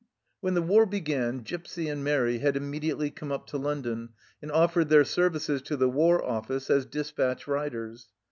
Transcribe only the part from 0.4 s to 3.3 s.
the war began Gipsy and Mairi had immediately